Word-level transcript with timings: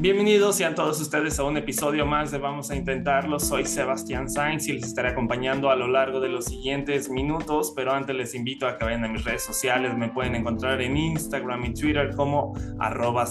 Bienvenidos 0.00 0.54
sean 0.54 0.76
todos 0.76 1.00
ustedes 1.00 1.40
a 1.40 1.42
un 1.42 1.56
episodio 1.56 2.06
más 2.06 2.30
de 2.30 2.38
Vamos 2.38 2.70
a 2.70 2.76
Intentarlo. 2.76 3.40
Soy 3.40 3.64
Sebastián 3.64 4.30
Sainz 4.30 4.68
y 4.68 4.74
les 4.74 4.84
estaré 4.84 5.08
acompañando 5.08 5.70
a 5.70 5.74
lo 5.74 5.88
largo 5.88 6.20
de 6.20 6.28
los 6.28 6.44
siguientes 6.44 7.10
minutos, 7.10 7.72
pero 7.74 7.92
antes 7.92 8.14
les 8.14 8.32
invito 8.36 8.68
a 8.68 8.78
que 8.78 8.84
vayan 8.84 9.04
a 9.04 9.08
mis 9.08 9.24
redes 9.24 9.42
sociales. 9.42 9.98
Me 9.98 10.08
pueden 10.08 10.36
encontrar 10.36 10.80
en 10.82 10.96
Instagram 10.96 11.64
y 11.64 11.74
Twitter 11.74 12.14
como 12.14 12.52
arroba 12.78 13.26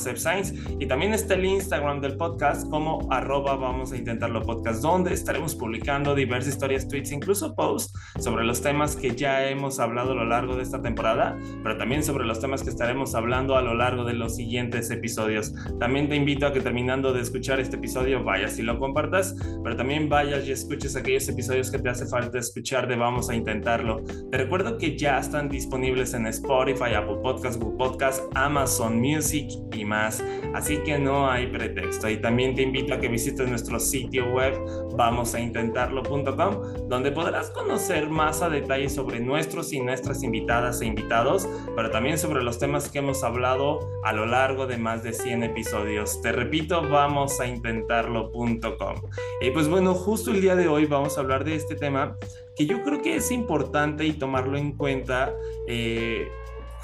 y 0.77 0.85
también 0.87 1.13
está 1.13 1.35
el 1.35 1.45
Instagram 1.45 2.01
del 2.01 2.17
podcast 2.17 2.69
como 2.69 3.07
arroba 3.13 3.55
Vamos 3.55 3.93
a 3.93 3.97
Intentarlo 3.97 4.41
Podcast, 4.41 4.81
donde 4.81 5.13
estaremos 5.13 5.55
publicando 5.55 6.15
diversas 6.15 6.55
historias, 6.55 6.85
tweets, 6.85 7.13
incluso 7.13 7.55
posts 7.55 7.93
sobre 8.19 8.43
los 8.43 8.61
temas 8.61 8.97
que 8.97 9.15
ya 9.15 9.47
hemos 9.47 9.79
hablado 9.79 10.11
a 10.11 10.15
lo 10.15 10.25
largo 10.25 10.57
de 10.57 10.63
esta 10.63 10.81
temporada, 10.81 11.39
pero 11.63 11.77
también 11.77 12.03
sobre 12.03 12.25
los 12.25 12.41
temas 12.41 12.61
que 12.61 12.69
estaremos 12.71 13.15
hablando 13.15 13.55
a 13.55 13.61
lo 13.61 13.73
largo 13.73 14.03
de 14.03 14.15
los 14.15 14.35
siguientes 14.35 14.91
episodios. 14.91 15.53
También 15.79 16.09
te 16.09 16.17
invito 16.17 16.45
a 16.45 16.51
que 16.51 16.56
terminando 16.61 17.13
de 17.13 17.21
escuchar 17.21 17.59
este 17.59 17.75
episodio 17.75 18.23
vayas 18.23 18.59
y 18.59 18.61
lo 18.61 18.79
compartas, 18.79 19.35
pero 19.63 19.75
también 19.75 20.09
vayas 20.09 20.47
y 20.47 20.51
escuches 20.51 20.95
aquellos 20.95 21.27
episodios 21.29 21.71
que 21.71 21.79
te 21.79 21.89
hace 21.89 22.05
falta 22.05 22.39
escuchar 22.39 22.87
de 22.87 22.95
Vamos 22.95 23.29
a 23.29 23.35
Intentarlo. 23.35 24.03
Te 24.31 24.37
recuerdo 24.37 24.77
que 24.77 24.97
ya 24.97 25.19
están 25.19 25.49
disponibles 25.49 26.13
en 26.13 26.27
Spotify, 26.27 26.93
Apple 26.95 27.17
Podcasts, 27.21 27.59
Google 27.59 27.77
Podcasts, 27.77 28.23
Amazon 28.35 28.99
Music 28.99 29.49
y 29.73 29.85
más, 29.85 30.23
así 30.53 30.77
que 30.85 30.97
no 30.97 31.29
hay 31.29 31.47
pretexto. 31.47 32.09
Y 32.09 32.17
también 32.17 32.55
te 32.55 32.61
invito 32.61 32.93
a 32.93 32.99
que 32.99 33.07
visites 33.07 33.47
nuestro 33.49 33.79
sitio 33.79 34.31
web 34.33 34.53
vamosaintentarlo.com, 34.95 36.87
donde 36.87 37.11
podrás 37.11 37.49
conocer 37.51 38.09
más 38.09 38.41
a 38.41 38.49
detalle 38.49 38.89
sobre 38.89 39.19
nuestros 39.19 39.73
y 39.73 39.79
nuestras 39.79 40.23
invitadas 40.23 40.81
e 40.81 40.85
invitados, 40.85 41.47
pero 41.75 41.91
también 41.91 42.17
sobre 42.17 42.43
los 42.43 42.59
temas 42.59 42.89
que 42.89 42.99
hemos 42.99 43.23
hablado 43.23 43.79
a 44.03 44.13
lo 44.13 44.25
largo 44.25 44.67
de 44.67 44.77
más 44.77 45.03
de 45.03 45.13
100 45.13 45.43
episodios. 45.43 46.21
Te 46.21 46.31
repito, 46.47 46.81
vamos 46.81 47.41
a 47.41 47.45
intentarlo.com. 47.45 48.95
Y 49.41 49.51
pues 49.51 49.67
bueno, 49.67 49.93
justo 49.93 50.31
el 50.31 50.39
día 50.39 50.55
de 50.55 50.69
hoy 50.69 50.85
vamos 50.85 51.17
a 51.17 51.21
hablar 51.21 51.43
de 51.43 51.55
este 51.55 51.75
tema 51.75 52.15
que 52.55 52.65
yo 52.65 52.83
creo 52.83 53.01
que 53.01 53.17
es 53.17 53.31
importante 53.31 54.05
y 54.05 54.13
tomarlo 54.13 54.57
en 54.57 54.71
cuenta. 54.71 55.33
Eh, 55.67 56.29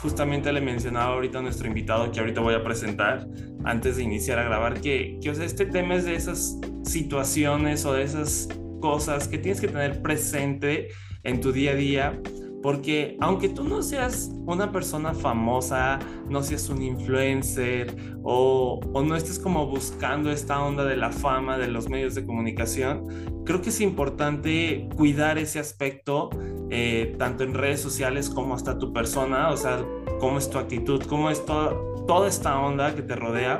justamente 0.01 0.51
le 0.51 0.59
mencionaba 0.59 1.13
ahorita 1.13 1.39
a 1.39 1.41
nuestro 1.41 1.65
invitado 1.65 2.11
que 2.11 2.19
ahorita 2.19 2.41
voy 2.41 2.55
a 2.55 2.63
presentar 2.63 3.25
antes 3.63 3.95
de 3.95 4.03
iniciar 4.03 4.37
a 4.37 4.43
grabar 4.43 4.81
que, 4.81 5.17
que 5.21 5.29
o 5.29 5.31
este 5.31 5.65
tema 5.65 5.95
es 5.95 6.03
de 6.03 6.15
esas 6.15 6.59
situaciones 6.83 7.85
o 7.85 7.93
de 7.93 8.03
esas 8.03 8.49
cosas 8.81 9.29
que 9.29 9.37
tienes 9.37 9.61
que 9.61 9.69
tener 9.69 10.01
presente 10.01 10.89
en 11.23 11.39
tu 11.39 11.53
día 11.53 11.71
a 11.71 11.75
día 11.75 12.21
porque 12.63 13.17
aunque 13.19 13.49
tú 13.49 13.65
no 13.65 13.83
seas 13.83 14.31
una 14.45 14.71
persona 14.71 15.13
famosa, 15.13 15.99
no 16.29 16.41
seas 16.41 16.69
un 16.69 16.81
influencer 16.81 17.93
o, 18.23 18.79
no 18.93 19.15
estés 19.17 19.37
como 19.37 19.67
buscando 19.67 20.31
esta 20.31 20.63
onda 20.63 20.85
de 20.85 20.95
la 20.95 21.11
fama 21.11 21.57
de 21.57 21.67
los 21.67 21.89
medios 21.89 22.15
de 22.15 22.25
comunicación, 22.25 23.43
creo 23.45 23.61
que 23.61 23.69
es 23.69 23.81
importante 23.81 24.87
cuidar 24.95 25.37
ese 25.37 25.59
aspecto 25.59 26.29
eh, 26.69 27.15
tanto 27.19 27.43
en 27.43 27.53
redes 27.53 27.81
sociales 27.81 28.29
como 28.29 28.55
hasta 28.55 28.79
tu 28.79 28.93
persona, 28.93 29.49
o 29.49 29.57
sea, 29.57 29.85
cómo 30.21 30.37
es 30.37 30.49
tu 30.49 30.57
actitud, 30.57 31.03
cómo 31.03 31.29
es 31.29 31.45
toda 31.45 32.27
esta 32.27 32.57
onda 32.59 32.95
que 32.95 33.01
te 33.01 33.17
rodea 33.17 33.59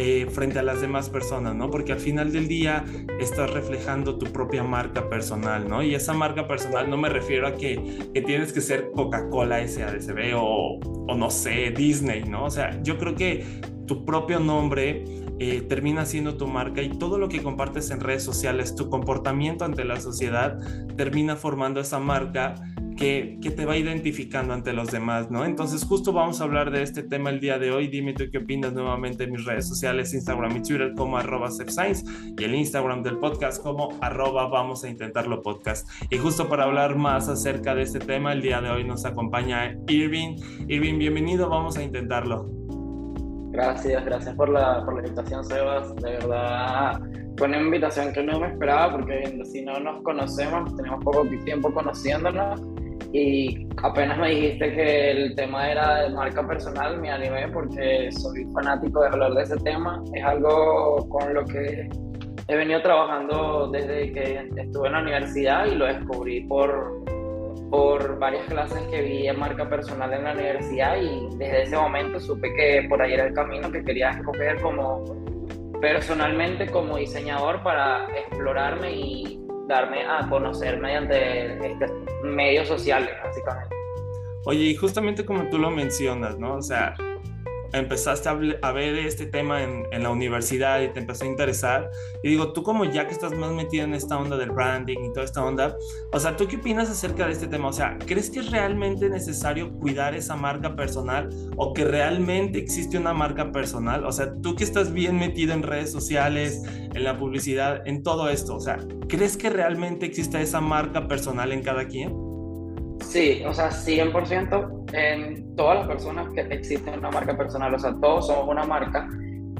eh, 0.00 0.26
frente 0.30 0.60
a 0.60 0.62
las 0.62 0.80
demás 0.80 1.10
personas, 1.10 1.56
¿no? 1.56 1.70
Porque 1.70 1.90
al 1.90 1.98
final 1.98 2.30
del 2.30 2.46
día 2.46 2.84
estás 3.18 3.50
reflejando 3.50 4.16
tu 4.16 4.26
propia 4.26 4.62
marca 4.62 5.08
personal, 5.10 5.68
¿no? 5.68 5.82
Y 5.82 5.96
esa 5.96 6.14
marca 6.14 6.46
personal 6.46 6.88
no 6.88 6.96
me 6.96 7.08
refiero 7.08 7.48
a 7.48 7.54
que, 7.54 8.08
que 8.14 8.22
tienes 8.22 8.52
que 8.52 8.60
ser 8.60 8.92
Coca-Cola 8.92 9.66
SADCB 9.66 10.36
o, 10.36 10.78
o 10.78 11.14
no 11.16 11.30
sé, 11.30 11.72
Disney, 11.72 12.22
¿no? 12.22 12.44
O 12.44 12.50
sea, 12.50 12.80
yo 12.84 12.96
creo 12.96 13.16
que 13.16 13.44
tu 13.86 14.04
propio 14.04 14.38
nombre 14.38 15.02
eh, 15.40 15.62
termina 15.62 16.04
siendo 16.04 16.36
tu 16.36 16.46
marca 16.46 16.80
y 16.80 16.90
todo 16.90 17.18
lo 17.18 17.28
que 17.28 17.42
compartes 17.42 17.90
en 17.90 17.98
redes 17.98 18.22
sociales, 18.22 18.76
tu 18.76 18.88
comportamiento 18.90 19.64
ante 19.64 19.84
la 19.84 20.00
sociedad, 20.00 20.60
termina 20.96 21.34
formando 21.34 21.80
esa 21.80 21.98
marca 21.98 22.54
que, 22.98 23.38
te 23.56 23.64
va 23.64 23.76
identificando 23.76 24.52
ante 24.52 24.72
los 24.72 24.90
demás, 24.90 25.30
¿no? 25.30 25.44
Entonces 25.44 25.84
justo 25.84 26.12
vamos 26.12 26.40
a 26.40 26.44
hablar 26.44 26.70
de 26.70 26.82
este 26.82 27.02
tema 27.02 27.30
el 27.30 27.40
día 27.40 27.58
de 27.58 27.70
hoy. 27.70 27.86
Dime 27.88 28.12
tú 28.12 28.24
qué 28.30 28.38
opinas 28.38 28.72
nuevamente 28.72 29.24
en 29.24 29.32
mis 29.32 29.44
redes 29.44 29.68
sociales, 29.68 30.12
Instagram 30.12 30.56
y 30.56 30.62
Twitter 30.62 30.92
como 30.96 31.16
arroba 31.16 31.50
Science 31.50 32.04
y 32.36 32.44
el 32.44 32.54
Instagram 32.54 33.02
del 33.02 33.18
podcast 33.18 33.62
como 33.62 33.90
arroba 34.00 34.48
vamos 34.48 34.84
a 34.84 34.88
intentarlo 34.88 35.42
podcast. 35.42 35.88
Y 36.10 36.18
justo 36.18 36.48
para 36.48 36.64
hablar 36.64 36.96
más 36.96 37.28
acerca 37.28 37.74
de 37.74 37.82
este 37.82 38.00
tema, 38.00 38.32
el 38.32 38.42
día 38.42 38.60
de 38.60 38.70
hoy 38.70 38.84
nos 38.84 39.04
acompaña 39.04 39.76
Irving. 39.86 40.36
Irving, 40.66 40.98
bienvenido, 40.98 41.48
vamos 41.48 41.78
a 41.78 41.82
intentarlo. 41.82 42.50
Gracias, 43.52 44.04
gracias 44.04 44.34
por 44.34 44.48
la, 44.48 44.84
por 44.84 44.94
la 44.94 45.06
invitación, 45.06 45.44
Sebas. 45.44 45.94
De 45.96 46.10
verdad, 46.10 47.00
fue 47.36 47.46
una 47.46 47.60
invitación 47.60 48.12
que 48.12 48.22
no 48.22 48.40
me 48.40 48.48
esperaba 48.48 48.92
porque 48.92 49.40
si 49.44 49.62
no 49.62 49.78
nos 49.78 50.02
conocemos, 50.02 50.74
tenemos 50.76 51.02
poco 51.04 51.26
tiempo 51.44 51.72
conociéndonos 51.72 52.60
y 53.12 53.66
apenas 53.82 54.18
me 54.18 54.30
dijiste 54.30 54.74
que 54.74 55.10
el 55.10 55.34
tema 55.34 55.70
era 55.70 56.02
de 56.02 56.10
marca 56.10 56.46
personal, 56.46 57.00
me 57.00 57.10
animé 57.10 57.48
porque 57.48 58.10
soy 58.12 58.44
fanático 58.52 59.00
de 59.00 59.08
hablar 59.08 59.32
de 59.32 59.42
ese 59.42 59.56
tema. 59.58 60.02
Es 60.14 60.24
algo 60.24 61.08
con 61.08 61.32
lo 61.32 61.44
que 61.44 61.88
he 62.48 62.56
venido 62.56 62.82
trabajando 62.82 63.68
desde 63.70 64.12
que 64.12 64.50
estuve 64.56 64.88
en 64.88 64.92
la 64.92 65.00
universidad 65.00 65.66
y 65.66 65.74
lo 65.74 65.86
descubrí 65.86 66.42
por, 66.42 67.02
por 67.70 68.18
varias 68.18 68.44
clases 68.44 68.80
que 68.90 69.00
vi 69.00 69.26
en 69.26 69.38
marca 69.38 69.68
personal 69.68 70.12
en 70.12 70.24
la 70.24 70.32
universidad 70.32 70.96
y 71.00 71.28
desde 71.36 71.62
ese 71.62 71.76
momento 71.76 72.20
supe 72.20 72.52
que 72.54 72.86
por 72.88 73.00
ahí 73.00 73.14
era 73.14 73.26
el 73.26 73.32
camino 73.32 73.70
que 73.70 73.82
quería 73.84 74.10
escoger 74.10 74.60
como 74.60 75.04
personalmente 75.80 76.66
como 76.66 76.96
diseñador 76.96 77.62
para 77.62 78.06
explorarme 78.16 78.92
y 78.92 79.47
darme 79.68 80.02
a 80.02 80.26
conocer 80.28 80.80
mediante 80.80 81.72
estos 81.72 81.90
medios 82.24 82.66
sociales, 82.66 83.10
básicamente. 83.22 83.76
Oye, 84.46 84.64
y 84.64 84.74
justamente 84.74 85.24
como 85.24 85.48
tú 85.50 85.58
lo 85.58 85.70
mencionas, 85.70 86.38
¿no? 86.38 86.54
O 86.54 86.62
sea, 86.62 86.94
empezaste 87.72 88.28
a, 88.28 88.72
ver 88.72 88.94
este 88.96 89.26
tema 89.26 89.62
en, 89.62 89.84
en, 89.90 90.02
la 90.02 90.10
universidad 90.10 90.80
y 90.80 90.88
te 90.88 91.00
empezó 91.00 91.24
a 91.24 91.26
interesar. 91.28 91.90
Y 92.22 92.30
digo, 92.30 92.52
tú 92.52 92.62
como 92.62 92.84
ya 92.84 93.06
que 93.06 93.12
estás 93.12 93.32
más 93.32 93.52
metido 93.52 93.84
en 93.84 93.94
esta 93.94 94.18
onda 94.18 94.36
del 94.36 94.50
branding 94.50 94.98
y 94.98 95.12
toda 95.12 95.24
esta 95.24 95.44
onda, 95.44 95.76
o 96.12 96.20
sea, 96.20 96.36
¿tú 96.36 96.46
qué 96.46 96.56
opinas 96.56 96.90
acerca 96.90 97.26
de 97.26 97.32
este 97.32 97.46
tema? 97.46 97.68
O 97.68 97.72
sea, 97.72 97.98
¿crees 98.06 98.30
que 98.30 98.40
es 98.40 98.50
realmente 98.50 99.08
necesario 99.08 99.72
cuidar 99.72 100.14
esa 100.14 100.36
marca 100.36 100.74
personal 100.76 101.28
o 101.56 101.72
que 101.72 101.84
realmente 101.84 102.58
existe 102.58 102.98
una 102.98 103.12
marca 103.12 103.52
personal? 103.52 104.04
O 104.04 104.12
sea, 104.12 104.34
tú 104.40 104.56
que 104.56 104.64
estás 104.64 104.92
bien 104.92 105.18
metido 105.18 105.52
en 105.52 105.62
redes 105.62 105.92
sociales, 105.92 106.62
en 106.66 107.04
la 107.04 107.18
publicidad, 107.18 107.86
en 107.86 108.02
todo 108.02 108.28
esto, 108.28 108.56
o 108.56 108.60
sea, 108.60 108.78
¿crees 109.08 109.36
que 109.36 109.50
realmente 109.50 110.06
existe 110.06 110.40
esa 110.40 110.60
marca 110.60 111.06
personal 111.06 111.52
en 111.52 111.62
cada 111.62 111.86
quien? 111.86 112.14
Sí, 113.00 113.42
o 113.46 113.54
sea, 113.54 113.70
100% 113.70 114.77
en 114.92 115.54
todas 115.56 115.78
las 115.78 115.88
personas 115.88 116.28
que 116.32 116.40
existen 116.40 116.98
una 116.98 117.10
marca 117.10 117.36
personal, 117.36 117.74
o 117.74 117.78
sea, 117.78 117.94
todos 118.00 118.26
somos 118.26 118.48
una 118.48 118.64
marca 118.64 119.08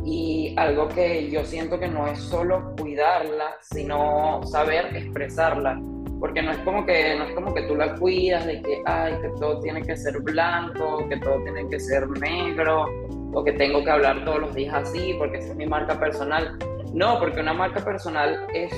y 0.04 0.54
algo 0.56 0.88
que 0.88 1.30
yo 1.30 1.44
siento 1.44 1.78
que 1.78 1.88
no 1.88 2.06
es 2.06 2.18
solo 2.18 2.74
cuidarla, 2.78 3.56
sino 3.60 4.40
saber 4.44 4.96
expresarla, 4.96 5.78
porque 6.18 6.42
no 6.42 6.52
es 6.52 6.58
como 6.58 6.86
que 6.86 7.16
no 7.16 7.24
es 7.24 7.32
como 7.32 7.52
que 7.52 7.62
tú 7.62 7.76
la 7.76 7.94
cuidas 7.96 8.46
de 8.46 8.62
que 8.62 8.82
ay, 8.86 9.14
que 9.20 9.28
todo 9.38 9.60
tiene 9.60 9.82
que 9.82 9.96
ser 9.96 10.18
blanco, 10.20 11.06
que 11.08 11.16
todo 11.18 11.42
tiene 11.42 11.68
que 11.68 11.78
ser 11.78 12.08
negro 12.08 12.86
o 13.34 13.44
que 13.44 13.52
tengo 13.52 13.84
que 13.84 13.90
hablar 13.90 14.24
todos 14.24 14.40
los 14.40 14.54
días 14.54 14.74
así 14.74 15.14
porque 15.18 15.38
es 15.38 15.54
mi 15.54 15.66
marca 15.66 15.98
personal. 15.98 16.56
No, 16.94 17.18
porque 17.18 17.40
una 17.40 17.52
marca 17.52 17.84
personal 17.84 18.46
es 18.54 18.72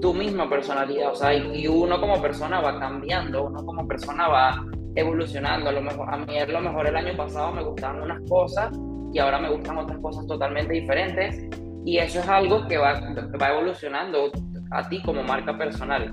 tu 0.00 0.14
misma 0.14 0.48
personalidad, 0.48 1.12
o 1.12 1.16
sea, 1.16 1.34
y 1.34 1.66
uno 1.66 2.00
como 2.00 2.22
persona 2.22 2.60
va 2.60 2.78
cambiando, 2.78 3.44
uno 3.44 3.66
como 3.66 3.86
persona 3.86 4.28
va 4.28 4.64
evolucionando. 4.94 5.70
A, 5.70 5.72
lo 5.72 5.82
mejor, 5.82 6.12
a 6.12 6.16
mí 6.18 6.38
a 6.38 6.46
lo 6.46 6.60
mejor 6.60 6.86
el 6.86 6.96
año 6.96 7.16
pasado 7.16 7.52
me 7.52 7.62
gustaban 7.62 8.02
unas 8.02 8.20
cosas 8.28 8.70
y 9.12 9.18
ahora 9.18 9.38
me 9.40 9.50
gustan 9.50 9.78
otras 9.78 9.98
cosas 10.00 10.26
totalmente 10.26 10.72
diferentes 10.72 11.44
y 11.84 11.98
eso 11.98 12.20
es 12.20 12.28
algo 12.28 12.66
que 12.66 12.78
va, 12.78 13.00
va 13.40 13.48
evolucionando 13.50 14.30
a 14.70 14.88
ti 14.88 15.02
como 15.02 15.22
marca 15.22 15.56
personal. 15.56 16.12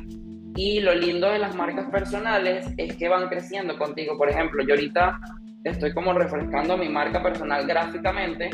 Y 0.55 0.79
lo 0.79 0.95
lindo 0.95 1.29
de 1.29 1.39
las 1.39 1.55
marcas 1.55 1.89
personales 1.91 2.73
es 2.77 2.95
que 2.95 3.07
van 3.07 3.27
creciendo 3.27 3.77
contigo. 3.77 4.17
Por 4.17 4.29
ejemplo, 4.29 4.63
yo 4.63 4.73
ahorita 4.73 5.19
estoy 5.63 5.93
como 5.93 6.13
refrescando 6.13 6.77
mi 6.77 6.89
marca 6.89 7.21
personal 7.21 7.67
gráficamente 7.67 8.49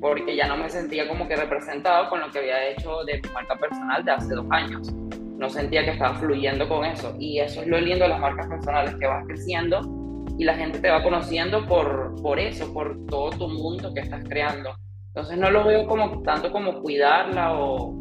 porque 0.00 0.36
ya 0.36 0.46
no 0.48 0.56
me 0.56 0.68
sentía 0.68 1.08
como 1.08 1.26
que 1.28 1.36
representado 1.36 2.08
con 2.10 2.20
lo 2.20 2.30
que 2.30 2.40
había 2.40 2.68
hecho 2.68 3.04
de 3.06 3.20
mi 3.22 3.32
marca 3.32 3.56
personal 3.56 4.04
de 4.04 4.10
hace 4.10 4.34
dos 4.34 4.46
años. 4.50 4.94
No 5.38 5.50
sentía 5.50 5.84
que 5.84 5.92
estaba 5.92 6.14
fluyendo 6.14 6.68
con 6.68 6.84
eso. 6.84 7.14
Y 7.18 7.40
eso 7.40 7.62
es 7.62 7.66
lo 7.66 7.80
lindo 7.80 8.04
de 8.04 8.10
las 8.10 8.20
marcas 8.20 8.46
personales, 8.46 8.94
que 8.96 9.06
vas 9.06 9.24
creciendo 9.26 9.80
y 10.38 10.44
la 10.44 10.54
gente 10.54 10.78
te 10.78 10.90
va 10.90 11.02
conociendo 11.02 11.64
por, 11.66 12.14
por 12.22 12.38
eso, 12.38 12.72
por 12.72 12.96
todo 13.06 13.30
tu 13.30 13.48
mundo 13.48 13.92
que 13.94 14.00
estás 14.00 14.24
creando. 14.28 14.74
Entonces 15.08 15.38
no 15.38 15.50
lo 15.50 15.64
veo 15.64 15.86
como 15.86 16.22
tanto 16.22 16.50
como 16.50 16.80
cuidarla 16.82 17.56
o, 17.56 17.94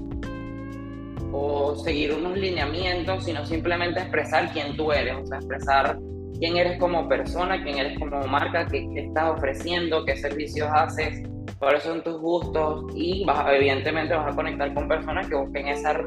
o 1.31 1.75
seguir 1.75 2.13
unos 2.13 2.37
lineamientos, 2.37 3.25
sino 3.25 3.45
simplemente 3.45 3.99
expresar 3.99 4.51
quién 4.51 4.75
tú 4.75 4.91
eres, 4.91 5.15
o 5.15 5.25
sea, 5.25 5.37
expresar 5.37 5.99
quién 6.39 6.57
eres 6.57 6.79
como 6.79 7.07
persona, 7.07 7.61
quién 7.63 7.77
eres 7.77 7.99
como 7.99 8.19
marca, 8.27 8.65
qué, 8.65 8.89
qué 8.93 9.01
estás 9.01 9.29
ofreciendo, 9.29 10.03
qué 10.05 10.15
servicios 10.17 10.67
haces, 10.73 11.23
cuáles 11.59 11.83
son 11.83 12.03
tus 12.03 12.19
gustos 12.19 12.85
y 12.95 13.23
vas, 13.25 13.45
evidentemente 13.53 14.13
vas 14.15 14.33
a 14.33 14.35
conectar 14.35 14.73
con 14.73 14.87
personas 14.87 15.27
que 15.27 15.35
busquen 15.35 15.67
esa, 15.67 15.99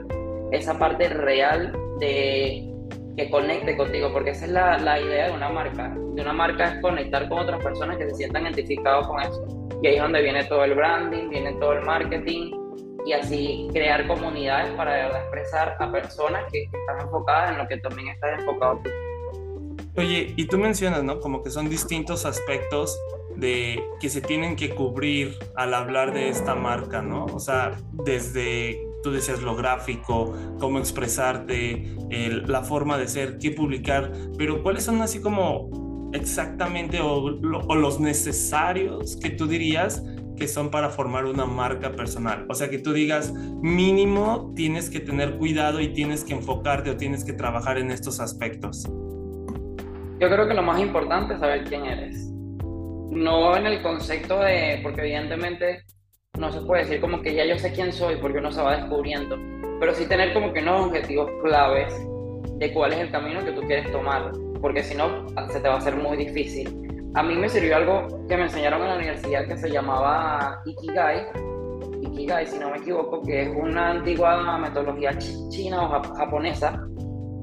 esa 0.53 0.79
parte 0.79 1.09
real 1.09 1.73
de 1.99 2.73
que 3.17 3.31
conecte 3.31 3.77
contigo, 3.77 4.13
porque 4.13 4.31
esa 4.31 4.45
es 4.45 4.51
la, 4.53 4.79
la, 4.79 5.01
idea 5.01 5.29
de 5.29 5.33
una 5.33 5.49
marca. 5.49 5.89
De 6.15 6.23
una 6.23 6.35
marca 6.35 6.75
es 6.75 6.83
conectar 6.83 7.29
con 7.29 7.39
otras 7.39 7.63
personas 7.63 7.97
que 7.97 8.11
se 8.11 8.15
sientan 8.15 8.43
identificados 8.43 9.07
con 9.07 9.21
eso. 9.21 9.69
Y 9.83 9.87
ahí 9.87 9.95
es 9.97 10.03
donde 10.03 10.23
viene 10.23 10.45
todo 10.45 10.65
el 10.65 10.75
branding, 10.75 11.31
viene 11.31 11.55
todo 11.55 11.73
el 11.73 11.83
marketing 11.83 12.53
y 13.07 13.13
así 13.13 13.69
crear 13.73 14.07
comunidades 14.07 14.75
para 14.75 15.19
expresar 15.19 15.77
a 15.79 15.91
personas 15.93 16.45
que 16.53 16.65
están 16.65 17.01
enfocadas 17.01 17.53
en 17.53 17.59
lo 17.59 17.69
que 17.69 17.79
también 17.79 18.09
estás 18.09 18.41
enfocado 18.41 18.81
tú. 18.83 18.91
Oye, 19.97 20.35
y 20.37 20.47
tú 20.47 20.59
mencionas, 20.59 21.03
¿no? 21.03 21.21
Como 21.21 21.43
que 21.43 21.51
son 21.51 21.71
distintos 21.71 22.27
aspectos 22.27 23.01
de 23.37 23.83
que 24.01 24.11
se 24.11 24.21
tienen 24.21 24.57
que 24.57 24.75
cubrir 24.75 25.39
al 25.55 25.73
hablar 25.73 26.13
de 26.13 26.29
esta 26.29 26.55
marca, 26.55 27.01
¿no? 27.01 27.25
O 27.27 27.39
sea, 27.39 27.77
desde, 27.93 28.86
tú 29.07 29.13
decías 29.13 29.41
lo 29.41 29.55
gráfico, 29.55 30.35
cómo 30.59 30.81
expresarte, 30.81 31.95
la 32.45 32.63
forma 32.63 32.99
de 32.99 33.07
ser, 33.07 33.39
qué 33.39 33.53
publicar, 33.53 34.11
pero 34.37 34.65
¿cuáles 34.65 34.83
son 34.83 35.01
así 35.01 35.21
como 35.21 36.11
exactamente 36.13 37.01
o, 37.01 37.23
o 37.23 37.75
los 37.77 38.01
necesarios 38.01 39.17
que 39.17 39.31
tú 39.31 39.47
dirías 39.47 40.03
que 40.37 40.49
son 40.49 40.73
para 40.73 40.91
formar 40.91 41.25
una 41.25 41.47
marca 41.47 41.93
personal. 41.93 42.47
O 42.51 42.55
sea, 42.55 42.69
que 42.69 42.79
tú 42.79 42.93
digas, 42.93 43.33
mínimo 43.33 44.53
tienes 44.57 44.91
que 44.91 44.99
tener 44.99 45.37
cuidado 45.39 45.81
y 45.81 45.93
tienes 45.93 46.25
que 46.25 46.35
enfocarte 46.35 46.91
o 46.91 46.97
tienes 46.97 47.25
que 47.25 47.33
trabajar 47.33 47.79
en 47.79 47.93
estos 47.93 48.19
aspectos. 48.19 48.83
Yo 50.19 50.29
creo 50.29 50.49
que 50.49 50.55
lo 50.55 50.63
más 50.63 50.81
importante 50.81 51.35
es 51.35 51.41
saber 51.41 51.63
quién 51.65 51.87
eres 51.87 52.27
no 53.17 53.57
en 53.57 53.67
el 53.67 53.83
concepto 53.83 54.39
de, 54.41 54.81
porque 54.83 55.03
evidentemente 55.03 55.85
no 56.39 56.53
se 56.53 56.61
puede 56.61 56.83
decir 56.83 57.01
como 57.01 57.23
que 57.23 57.35
ya 57.35 57.45
yo 57.45 57.59
sé 57.59 57.73
quién 57.73 57.93
soy 57.93 58.17
porque 58.17 58.39
uno 58.39 58.53
se 58.53 58.63
va 58.63 58.77
descubriendo, 58.77 59.39
pero 59.81 59.95
sí 59.95 60.07
tener 60.07 60.33
como 60.33 60.53
que 60.53 60.61
unos 60.61 60.87
objetivos 60.87 61.31
claves 61.43 61.95
de 62.59 62.73
cuál 62.73 62.93
es 62.93 63.01
el 63.01 63.11
camino 63.11 63.45
que 63.45 63.53
tú 63.53 63.63
quieres 63.63 63.91
tomar, 63.93 64.33
porque 64.61 64.83
si 64.83 64.95
no 64.95 65.27
se 65.51 65.61
te 65.61 65.69
va 65.69 65.75
a 65.75 65.79
hacer 65.79 65.97
muy 65.97 66.17
difícil. 66.17 66.83
A 67.15 67.23
mí 67.23 67.35
me 67.35 67.49
sirvió 67.49 67.77
algo 67.77 68.27
que 68.29 68.37
me 68.37 68.45
enseñaron 68.45 68.83
en 68.83 68.89
la 68.89 68.97
universidad 68.97 69.47
que 69.47 69.57
se 69.57 69.71
llamaba 69.71 70.61
Ikigai, 70.67 71.27
Ikigai 72.03 72.47
si 72.47 72.59
no 72.59 72.71
me 72.71 72.79
equivoco, 72.79 73.23
que 73.23 73.43
es 73.43 73.49
una 73.57 73.93
antigua 73.93 74.59
metodología 74.59 75.17
china 75.49 75.85
o 75.85 76.03
japonesa 76.15 76.87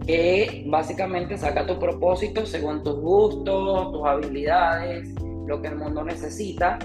que 0.05 0.65
básicamente 0.67 1.37
saca 1.37 1.65
tu 1.65 1.79
propósito 1.79 2.45
según 2.45 2.83
tus 2.83 2.99
gustos, 2.99 3.91
tus 3.91 4.05
habilidades, 4.05 5.13
lo 5.47 5.61
que 5.61 5.69
el 5.69 5.77
mundo 5.77 6.03
necesita. 6.03 6.77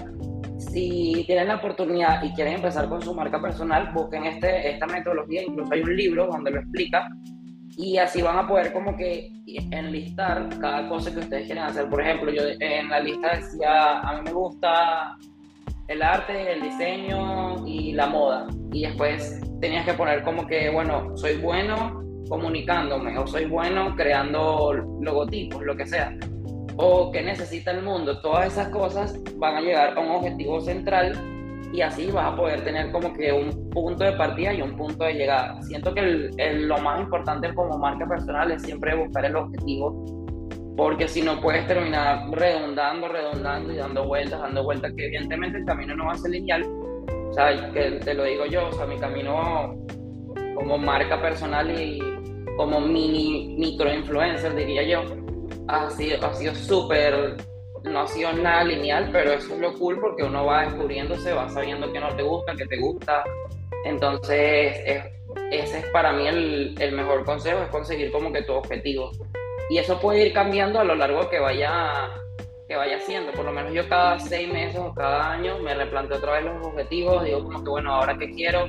Si 0.71 1.23
tienen 1.25 1.47
la 1.47 1.55
oportunidad 1.55 2.23
y 2.23 2.33
quieren 2.33 2.55
empezar 2.55 2.87
con 2.87 3.01
su 3.01 3.13
marca 3.13 3.41
personal, 3.41 3.91
busquen 3.93 4.25
este, 4.25 4.69
esta 4.71 4.85
metodología, 4.85 5.43
incluso 5.43 5.73
hay 5.73 5.81
un 5.81 5.95
libro 5.95 6.27
donde 6.27 6.51
lo 6.51 6.59
explica 6.59 7.07
y 7.75 7.97
así 7.97 8.21
van 8.21 8.37
a 8.37 8.47
poder 8.47 8.73
como 8.73 8.95
que 8.95 9.31
enlistar 9.71 10.49
cada 10.59 10.87
cosa 10.89 11.13
que 11.13 11.19
ustedes 11.19 11.45
quieren 11.45 11.63
hacer. 11.63 11.89
Por 11.89 12.01
ejemplo, 12.01 12.31
yo 12.31 12.43
en 12.59 12.89
la 12.89 12.99
lista 12.99 13.35
decía, 13.35 13.99
a 13.99 14.17
mí 14.17 14.21
me 14.25 14.33
gusta 14.33 15.17
el 15.87 16.01
arte, 16.01 16.53
el 16.53 16.61
diseño 16.61 17.65
y 17.65 17.93
la 17.93 18.07
moda. 18.07 18.47
Y 18.71 18.81
después 18.81 19.41
tenías 19.61 19.85
que 19.85 19.93
poner 19.93 20.23
como 20.23 20.45
que, 20.45 20.69
bueno, 20.69 21.15
soy 21.17 21.37
bueno 21.37 22.03
comunicándome 22.27 23.17
o 23.17 23.25
soy 23.25 23.45
bueno 23.45 23.95
creando 23.95 24.73
logotipos, 25.01 25.63
lo 25.63 25.75
que 25.75 25.87
sea 25.87 26.15
o 26.81 27.11
qué 27.11 27.21
necesita 27.21 27.71
el 27.71 27.83
mundo, 27.83 28.21
todas 28.21 28.47
esas 28.47 28.69
cosas 28.69 29.19
van 29.35 29.57
a 29.57 29.61
llegar 29.61 29.97
a 29.97 29.99
un 29.99 30.11
objetivo 30.11 30.61
central 30.61 31.13
y 31.73 31.81
así 31.81 32.09
vas 32.09 32.31
a 32.31 32.35
poder 32.37 32.63
tener 32.63 32.89
como 32.93 33.13
que 33.13 33.33
un 33.33 33.69
punto 33.69 34.05
de 34.05 34.13
partida 34.13 34.53
y 34.53 34.61
un 34.61 34.77
punto 34.77 35.03
de 35.03 35.13
llegada. 35.13 35.61
Siento 35.63 35.93
que 35.93 36.01
lo 36.01 36.77
más 36.77 37.01
importante 37.01 37.53
como 37.53 37.77
marca 37.77 38.07
personal 38.07 38.51
es 38.51 38.61
siempre 38.63 38.95
buscar 38.95 39.25
el 39.25 39.35
objetivo, 39.35 40.05
porque 40.77 41.09
si 41.09 41.21
no 41.21 41.41
puedes 41.41 41.67
terminar 41.67 42.29
redondando, 42.31 43.09
redondando 43.09 43.73
y 43.73 43.75
dando 43.75 44.07
vueltas, 44.07 44.39
dando 44.39 44.63
vueltas, 44.63 44.93
que 44.95 45.07
evidentemente 45.07 45.57
el 45.57 45.65
camino 45.65 45.97
no 45.97 46.05
va 46.05 46.13
a 46.13 46.17
ser 46.17 46.31
lineal. 46.31 46.63
O 46.63 47.33
sea, 47.33 47.71
que 47.73 47.99
te 48.03 48.13
lo 48.13 48.23
digo 48.23 48.45
yo, 48.45 48.69
o 48.69 48.71
sea, 48.71 48.85
mi 48.85 48.97
camino 48.97 49.75
como 50.55 50.77
marca 50.77 51.21
personal 51.21 51.69
y 51.77 51.99
como 52.55 52.79
mini 52.79 53.55
micro 53.57 53.93
influencer, 53.93 54.55
diría 54.55 54.83
yo, 54.83 55.28
ha 55.69 55.89
sido, 55.91 56.25
ha 56.25 56.33
sido 56.33 56.55
súper, 56.55 57.37
no 57.83 58.01
ha 58.01 58.07
sido 58.07 58.33
nada 58.33 58.63
lineal, 58.63 59.09
pero 59.11 59.33
eso 59.33 59.53
es 59.53 59.59
lo 59.59 59.73
cool 59.77 59.99
porque 59.99 60.23
uno 60.23 60.45
va 60.45 60.63
descubriéndose, 60.63 61.31
va 61.31 61.47
sabiendo 61.49 61.91
que 61.91 61.99
no 61.99 62.15
te 62.15 62.23
gusta, 62.23 62.55
que 62.55 62.65
te 62.65 62.77
gusta. 62.77 63.23
Entonces, 63.85 65.03
ese 65.51 65.79
es 65.79 65.85
para 65.93 66.11
mí 66.11 66.27
el, 66.27 66.75
el, 66.79 66.91
mejor 66.91 67.23
consejo, 67.23 67.61
es 67.61 67.69
conseguir 67.69 68.11
como 68.11 68.33
que 68.33 68.41
tu 68.41 68.53
objetivo. 68.53 69.11
Y 69.69 69.77
eso 69.77 69.99
puede 69.99 70.25
ir 70.25 70.33
cambiando 70.33 70.79
a 70.79 70.83
lo 70.83 70.95
largo 70.95 71.29
que 71.29 71.39
vaya, 71.39 72.09
que 72.67 72.75
vaya 72.75 72.97
haciendo. 72.97 73.31
Por 73.31 73.45
lo 73.45 73.51
menos 73.51 73.71
yo 73.71 73.87
cada 73.87 74.19
seis 74.19 74.51
meses 74.51 74.79
o 74.79 74.93
cada 74.93 75.31
año 75.31 75.59
me 75.59 75.75
replanteo 75.75 76.17
otra 76.17 76.33
vez 76.33 76.45
los 76.45 76.65
objetivos, 76.65 77.23
digo 77.23 77.43
como 77.43 77.63
que 77.63 77.69
bueno, 77.69 77.93
ahora 77.93 78.17
qué 78.17 78.31
quiero, 78.31 78.67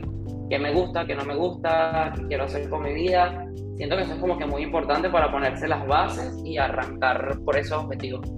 qué 0.50 0.58
me 0.58 0.74
gusta, 0.74 1.06
qué 1.06 1.14
no 1.14 1.24
me 1.24 1.36
gusta, 1.36 2.12
qué 2.14 2.26
quiero 2.26 2.44
hacer 2.44 2.68
con 2.68 2.82
mi 2.82 2.92
vida 2.92 3.46
siento 3.80 3.96
que 3.96 4.02
eso 4.02 4.12
es 4.12 4.20
como 4.20 4.36
que 4.36 4.44
muy 4.44 4.62
importante 4.62 5.08
para 5.08 5.32
ponerse 5.32 5.66
las 5.66 5.86
bases 5.86 6.36
y 6.44 6.58
arrancar 6.58 7.38
por 7.46 7.56
esos 7.56 7.82
objetivos. 7.82 8.30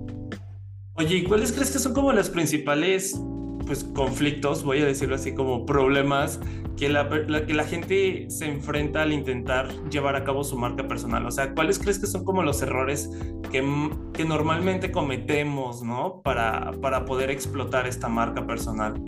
Oye, 0.94 1.16
¿y 1.16 1.24
cuáles 1.24 1.50
crees 1.50 1.72
que 1.72 1.80
son 1.80 1.94
como 1.94 2.12
los 2.12 2.30
principales 2.30 3.20
pues, 3.66 3.82
conflictos, 3.82 4.62
voy 4.62 4.82
a 4.82 4.84
decirlo 4.84 5.16
así, 5.16 5.34
como 5.34 5.66
problemas 5.66 6.38
que 6.76 6.88
la, 6.88 7.08
que 7.44 7.54
la 7.54 7.64
gente 7.64 8.26
se 8.31 8.46
enfrenta 8.46 9.02
al 9.02 9.12
intentar 9.12 9.69
llevar 9.90 10.14
a 10.14 10.22
cabo 10.22 10.44
su 10.44 10.56
marca 10.56 10.86
personal? 10.86 11.26
O 11.26 11.32
sea, 11.32 11.52
¿cuáles 11.54 11.81
crees 11.81 11.98
que 11.98 12.06
son 12.06 12.24
como 12.24 12.44
los 12.44 12.62
errores 12.62 13.10
que, 13.50 13.64
que 14.12 14.24
normalmente 14.24 14.92
cometemos, 14.92 15.82
¿no? 15.82 16.22
Para, 16.22 16.70
para 16.81 17.04
poder 17.04 17.32
explotar 17.32 17.88
esta 17.88 18.08
marca 18.08 18.46
personal. 18.46 19.02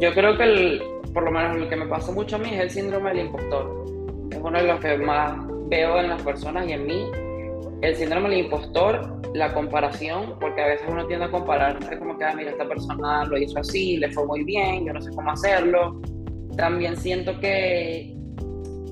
Yo 0.00 0.12
creo 0.12 0.36
que 0.36 0.42
el, 0.42 0.82
por 1.12 1.24
lo 1.24 1.30
menos 1.30 1.56
lo 1.56 1.68
que 1.68 1.76
me 1.76 1.86
pasa 1.86 2.12
mucho 2.12 2.36
a 2.36 2.38
mí 2.38 2.50
es 2.52 2.60
el 2.60 2.70
síndrome 2.70 3.10
del 3.10 3.26
impostor 3.26 3.84
es 4.30 4.42
uno 4.42 4.58
de 4.58 4.66
los 4.66 4.80
que 4.80 4.96
más 4.98 5.36
veo 5.68 6.00
en 6.00 6.08
las 6.08 6.22
personas 6.22 6.68
y 6.68 6.72
en 6.72 6.86
mí. 6.86 7.06
El 7.82 7.96
síndrome 7.96 8.30
del 8.30 8.38
impostor, 8.46 9.20
la 9.34 9.52
comparación, 9.52 10.36
porque 10.40 10.62
a 10.62 10.66
veces 10.68 10.86
uno 10.90 11.06
tiende 11.06 11.26
a 11.26 11.30
compararse 11.30 11.98
como 11.98 12.16
que, 12.16 12.24
ah, 12.24 12.34
mira, 12.34 12.50
esta 12.50 12.66
persona 12.66 13.24
lo 13.24 13.36
hizo 13.36 13.58
así, 13.58 13.96
le 13.98 14.10
fue 14.10 14.26
muy 14.26 14.44
bien, 14.44 14.86
yo 14.86 14.92
no 14.92 15.00
sé 15.00 15.10
cómo 15.10 15.30
hacerlo. 15.30 16.00
También 16.56 16.96
siento 16.96 17.38
que 17.40 18.16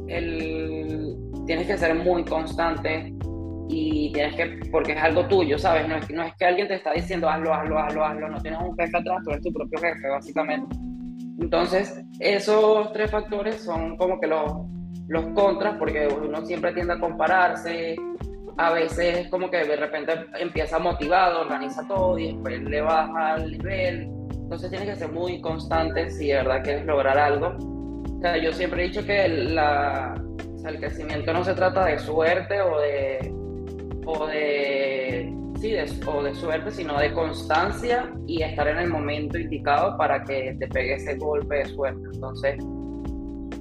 el, 0.09 1.16
tienes 1.47 1.66
que 1.66 1.78
ser 1.78 1.94
muy 1.94 2.25
constante 2.25 3.14
y 3.68 4.12
tienes 4.12 4.37
que, 4.37 4.61
porque 4.71 4.92
es 4.92 5.02
algo 5.02 5.26
tuyo, 5.26 5.59
¿sabes? 5.59 5.88
No 5.88 5.97
es, 5.97 6.11
no 6.11 6.23
es 6.23 6.35
que 6.37 6.44
alguien 6.44 6.68
te 6.68 6.75
está 6.75 6.92
diciendo 6.92 7.28
hazlo, 7.28 7.54
hazlo, 7.54 7.78
hazlo, 7.78 8.04
hazlo, 8.04 8.28
no 8.28 8.42
tienes 8.42 8.61
un 8.61 8.76
jefe 8.76 8.99
atrás, 8.99 9.23
tú 9.25 9.30
eres 9.30 9.42
tu 9.42 9.52
propio 9.52 9.78
jefe, 9.78 10.09
básicamente. 10.09 10.76
Entonces, 11.40 12.04
esos 12.20 12.92
tres 12.92 13.10
factores 13.10 13.62
son 13.62 13.96
como 13.96 14.20
que 14.20 14.26
los 14.26 14.66
los 15.08 15.26
contras, 15.34 15.76
porque 15.78 16.08
uno 16.08 16.44
siempre 16.44 16.72
tiende 16.72 16.94
a 16.94 16.98
compararse, 16.98 17.96
a 18.56 18.72
veces 18.72 19.28
como 19.28 19.50
que 19.50 19.58
de 19.58 19.76
repente 19.76 20.12
empieza 20.38 20.78
motivado, 20.78 21.42
organiza 21.42 21.86
todo 21.86 22.18
y 22.18 22.32
después 22.32 22.62
le 22.62 22.80
baja 22.80 23.36
el 23.36 23.52
nivel. 23.52 24.10
Entonces 24.32 24.70
tienes 24.70 24.88
que 24.88 24.96
ser 24.96 25.12
muy 25.12 25.40
constante 25.40 26.10
si 26.10 26.28
de 26.28 26.34
verdad 26.34 26.62
quieres 26.62 26.86
lograr 26.86 27.18
algo. 27.18 27.48
O 27.48 28.20
sea, 28.20 28.36
yo 28.36 28.52
siempre 28.52 28.84
he 28.84 28.88
dicho 28.88 29.04
que 29.04 29.28
la, 29.28 30.14
el 30.64 30.78
crecimiento 30.78 31.32
no 31.32 31.44
se 31.44 31.54
trata 31.54 31.84
de 31.84 31.98
suerte 31.98 32.60
o 32.60 32.78
de, 32.80 33.34
o 34.06 34.26
de, 34.26 35.34
de, 35.71 35.90
o 36.07 36.23
de 36.23 36.35
suerte, 36.35 36.71
sino 36.71 36.99
de 36.99 37.12
constancia 37.12 38.12
y 38.26 38.42
estar 38.42 38.66
en 38.69 38.78
el 38.78 38.90
momento 38.90 39.38
indicado 39.38 39.97
para 39.97 40.25
que 40.25 40.57
te 40.59 40.66
pegue 40.69 40.95
ese 40.95 41.16
golpe 41.16 41.57
de 41.57 41.66
suerte. 41.66 42.00
Entonces, 42.14 42.57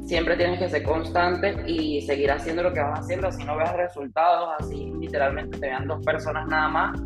siempre 0.06 0.36
tienes 0.36 0.60
que 0.60 0.70
ser 0.70 0.84
constante 0.84 1.56
y 1.68 2.02
seguir 2.02 2.32
haciendo 2.32 2.64
lo 2.64 2.74
que 2.74 2.82
vas 2.82 3.00
haciendo, 3.00 3.28
así 3.28 3.44
no 3.44 3.56
veas 3.56 3.76
resultados, 3.78 4.50
así 4.60 4.92
literalmente 5.00 5.58
te 5.58 5.68
vean 5.68 5.88
dos 5.88 6.04
personas 6.04 6.48
nada 6.48 6.68
más, 6.68 7.02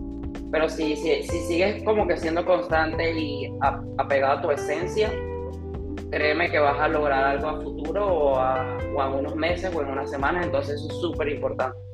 pero 0.51 0.69
si, 0.69 0.95
si, 0.95 1.23
si 1.23 1.39
sigues 1.41 1.83
como 1.83 2.07
que 2.07 2.17
siendo 2.17 2.45
constante 2.45 3.11
y 3.11 3.51
apegado 3.97 4.39
a 4.39 4.41
tu 4.41 4.51
esencia, 4.51 5.11
créeme 6.09 6.49
que 6.49 6.59
vas 6.59 6.79
a 6.79 6.87
lograr 6.87 7.23
algo 7.25 7.47
a 7.47 7.61
futuro 7.61 8.07
o 8.07 8.39
a, 8.39 8.77
o 8.95 9.01
a 9.01 9.09
unos 9.09 9.35
meses 9.35 9.73
o 9.75 9.81
en 9.81 9.89
unas 9.89 10.09
semanas, 10.09 10.45
entonces 10.45 10.75
eso 10.75 10.87
es 10.89 10.97
súper 10.99 11.29
importante. 11.29 11.84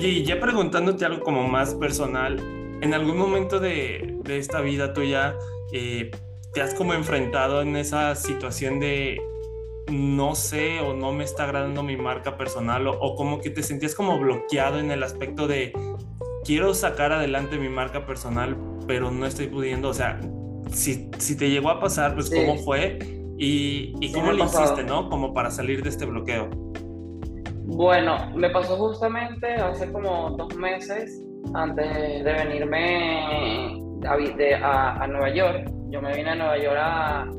Y 0.00 0.24
ya 0.24 0.40
preguntándote 0.40 1.04
algo 1.04 1.22
como 1.22 1.46
más 1.48 1.74
personal, 1.74 2.38
¿en 2.80 2.94
algún 2.94 3.18
momento 3.18 3.60
de, 3.60 4.18
de 4.24 4.38
esta 4.38 4.60
vida 4.60 4.92
tuya 4.92 5.36
eh, 5.72 6.10
te 6.54 6.62
has 6.62 6.74
como 6.74 6.94
enfrentado 6.94 7.62
en 7.62 7.76
esa 7.76 8.14
situación 8.14 8.80
de 8.80 9.20
no 9.90 10.34
sé 10.34 10.80
o 10.80 10.94
no 10.94 11.12
me 11.12 11.24
está 11.24 11.44
agradando 11.44 11.82
mi 11.82 11.96
marca 11.96 12.36
personal 12.36 12.86
o, 12.86 12.92
o, 13.00 13.16
como 13.16 13.40
que 13.40 13.48
te 13.50 13.62
sentías 13.62 13.94
como 13.94 14.18
bloqueado 14.18 14.78
en 14.78 14.90
el 14.90 15.02
aspecto 15.02 15.46
de 15.46 15.72
quiero 16.44 16.74
sacar 16.74 17.12
adelante 17.12 17.56
mi 17.56 17.70
marca 17.70 18.04
personal 18.04 18.56
pero 18.88 19.10
no 19.12 19.26
estoy 19.26 19.46
pudiendo, 19.46 19.90
o 19.90 19.94
sea, 19.94 20.18
si, 20.72 21.10
si 21.18 21.36
te 21.36 21.50
llegó 21.50 21.68
a 21.68 21.78
pasar, 21.78 22.14
pues 22.14 22.30
cómo 22.30 22.56
fue 22.56 22.98
y, 23.38 23.94
y 24.00 24.12
cómo 24.12 24.32
lo 24.32 24.44
hiciste, 24.44 24.82
¿no? 24.82 25.08
Como 25.08 25.32
para 25.34 25.50
salir 25.50 25.82
de 25.82 25.90
este 25.90 26.06
bloqueo. 26.06 26.48
Bueno, 27.70 28.16
me 28.34 28.48
pasó 28.48 28.76
justamente 28.76 29.46
hace 29.54 29.92
como 29.92 30.30
dos 30.30 30.56
meses 30.56 31.22
antes 31.52 32.24
de 32.24 32.32
venirme 32.32 33.78
a, 34.04 35.06
Nueva 35.06 35.28
York. 35.28 35.70
Yo 35.90 36.00
me 36.00 36.16
vine 36.16 36.30
a 36.30 36.34
Nueva 36.34 36.58
York 36.58 36.78
a 36.80 37.30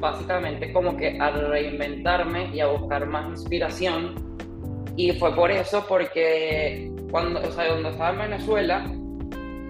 básicamente 0.00 0.72
como 0.72 0.96
que 0.96 1.16
a 1.20 1.30
reinventarme 1.30 2.50
y 2.52 2.58
a 2.58 2.66
buscar 2.66 3.06
más 3.06 3.28
inspiración. 3.28 4.36
Y 4.96 5.12
fue 5.12 5.32
por 5.32 5.52
eso, 5.52 5.84
porque 5.88 6.92
cuando, 7.12 7.38
o 7.40 7.52
sea, 7.52 7.68
cuando 7.68 7.90
estaba 7.90 8.10
en 8.10 8.30
Venezuela, 8.30 8.84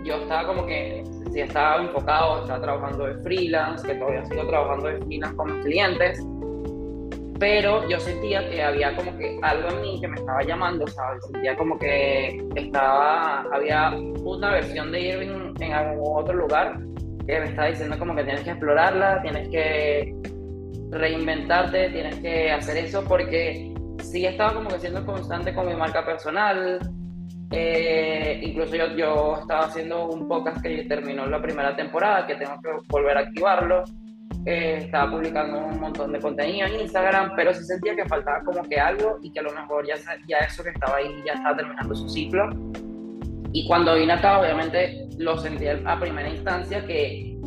yo 0.04 0.16
estaba 0.22 0.46
como 0.46 0.64
que, 0.64 1.04
si 1.32 1.40
estaba 1.40 1.82
enfocado, 1.82 2.40
estaba 2.40 2.62
trabajando 2.62 3.06
de 3.06 3.22
freelance, 3.22 3.87
que 3.87 3.94
todavía 3.96 4.25
sigo 4.25 4.46
trabajando 4.46 4.88
de 4.88 5.02
freelance 5.02 5.37
con 5.37 5.54
mis 5.54 5.64
clientes, 5.66 6.26
pero 7.42 7.88
yo 7.88 7.99
sentía 7.99 8.49
que 8.49 8.62
había 8.62 8.94
como 8.94 9.18
que 9.18 9.37
algo 9.42 9.68
en 9.70 9.80
mí 9.80 10.00
que 10.00 10.06
me 10.06 10.14
estaba 10.14 10.44
llamando, 10.44 10.87
¿sabes? 10.87 11.25
Sentía 11.26 11.56
como 11.56 11.76
que 11.76 12.40
estaba, 12.54 13.40
había 13.52 13.96
una 14.22 14.52
versión 14.52 14.92
de 14.92 15.00
Irving 15.00 15.52
en 15.58 15.72
algún 15.72 16.22
otro 16.22 16.34
lugar 16.34 16.78
que 17.26 17.40
me 17.40 17.46
estaba 17.46 17.66
diciendo 17.66 17.99
como 17.99 18.14
que 18.14 18.22
tienes 18.22 18.44
que 18.44 18.50
explorarla, 18.50 19.22
tienes 19.22 19.49
que 19.49 20.14
reinventarte, 20.92 21.90
tienes 21.90 22.14
que 22.20 22.52
hacer 22.52 22.76
eso 22.76 23.02
porque 23.02 23.75
sí 23.99 24.25
estaba 24.25 24.54
como 24.54 24.68
que 24.68 24.78
siendo 24.78 25.04
constante 25.04 25.52
con 25.52 25.66
mi 25.66 25.75
marca 25.75 26.06
personal, 26.06 26.78
eh, 27.50 28.38
incluso 28.40 28.76
yo, 28.76 28.87
yo 28.96 29.38
estaba 29.40 29.64
haciendo 29.64 30.06
un 30.06 30.28
podcast 30.28 30.62
que 30.62 30.84
terminó 30.84 31.26
la 31.26 31.42
primera 31.42 31.75
temporada, 31.75 32.25
que 32.25 32.37
tengo 32.37 32.54
que 32.62 32.70
volver 32.88 33.16
a 33.16 33.20
activarlo. 33.22 33.82
Eh, 34.44 34.78
estaba 34.84 35.12
publicando 35.12 35.58
un 35.58 35.80
montón 35.80 36.12
de 36.12 36.18
contenido 36.18 36.66
en 36.66 36.80
Instagram, 36.80 37.32
pero 37.37 37.54
sí 37.54 37.62
sentía 37.62 37.94
que 37.94 38.04
faltaba 38.06 38.42
como 38.44 38.62
que 38.64 38.80
algo 38.80 39.18
y 39.22 39.30
que 39.32 39.38
a 39.38 39.42
lo 39.42 39.52
mejor 39.52 39.87
ya, 39.87 39.94
ya 40.26 40.38
eso 40.38 40.64
que 40.64 40.70
estaba 40.70 40.96
ahí 40.96 41.22
ya 41.25 41.34
estaba 41.34 41.56
terminando 41.56 41.94
su 41.94 42.08
ciclo. 42.08 42.50
Y 43.52 43.66
cuando 43.68 43.94
vine 43.94 44.14
acá, 44.14 44.40
obviamente 44.40 45.06
lo 45.18 45.38
sentí 45.38 45.66
a 45.68 46.00
primera 46.00 46.28
instancia 46.28 46.84
que 46.87 47.38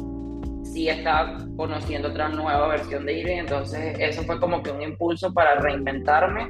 sí 0.63 0.87
estaba 0.87 1.37
conociendo 1.57 2.09
otra 2.09 2.29
nueva 2.29 2.67
versión 2.67 3.05
de 3.05 3.19
Irving, 3.19 3.37
entonces 3.37 3.97
eso 3.99 4.23
fue 4.23 4.39
como 4.39 4.61
que 4.63 4.71
un 4.71 4.81
impulso 4.81 5.33
para 5.33 5.55
reinventarme 5.55 6.49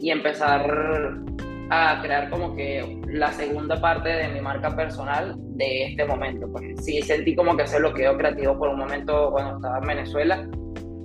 y 0.00 0.10
empezar 0.10 1.22
a 1.70 2.00
crear 2.02 2.30
como 2.30 2.54
que 2.54 3.00
la 3.08 3.32
segunda 3.32 3.80
parte 3.80 4.08
de 4.08 4.28
mi 4.28 4.40
marca 4.40 4.74
personal 4.74 5.34
de 5.36 5.86
este 5.86 6.04
momento. 6.04 6.46
Pues 6.52 6.84
sí 6.84 7.00
sentí 7.02 7.34
como 7.34 7.56
que 7.56 7.64
ese 7.64 7.78
bloqueo 7.78 8.16
creativo 8.16 8.58
por 8.58 8.68
un 8.68 8.78
momento 8.78 9.30
cuando 9.30 9.56
estaba 9.56 9.78
en 9.78 9.86
Venezuela 9.86 10.48